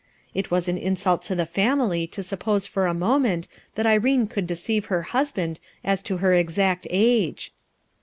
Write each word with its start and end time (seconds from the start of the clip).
It 0.33 0.49
wan 0.49 0.63
an 0.67 0.79
insult 0.79 1.21
to 1.25 1.35
the 1.35 1.45
family 1.45 2.07
to 2.07 2.23
suppose 2.23 2.65
for 2.65 2.87
a 2.87 2.93
moment 2.95 3.47
that 3.75 3.85
Irene 3.85 4.25
could 4.25 4.47
deceive 4.47 4.85
her 4.85 5.03
husband 5.03 5.59
txn 5.85 6.01
to 6.05 6.17
her 6.17 6.33
exact 6.33 6.87
age 6.89 7.53